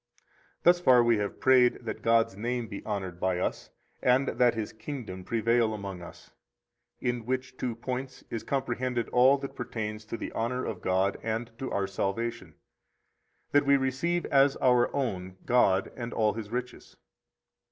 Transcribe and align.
60 0.15 0.33
Thus 0.63 0.79
far 0.79 1.03
we 1.03 1.17
have 1.19 1.39
prayed 1.39 1.85
that 1.85 2.01
God's 2.01 2.35
name 2.35 2.67
be 2.67 2.83
honored 2.85 3.19
by 3.19 3.37
us, 3.37 3.69
and 4.01 4.29
that 4.29 4.55
His 4.55 4.73
kingdom 4.73 5.23
prevail 5.23 5.75
among 5.75 6.01
us; 6.01 6.31
in 6.99 7.23
which 7.23 7.55
two 7.55 7.75
points 7.75 8.23
is 8.31 8.41
comprehended 8.41 9.09
all 9.09 9.37
that 9.37 9.55
pertains 9.55 10.03
to 10.05 10.17
the 10.17 10.31
honor 10.31 10.65
of 10.65 10.81
God 10.81 11.19
and 11.21 11.51
to 11.59 11.69
our 11.71 11.85
salvation, 11.85 12.55
that 13.51 13.67
we 13.67 13.77
receive 13.77 14.25
as 14.25 14.55
our 14.57 14.89
own 14.95 15.37
God 15.45 15.91
and 15.95 16.13
all 16.13 16.33
His 16.33 16.49
riches. 16.49 16.97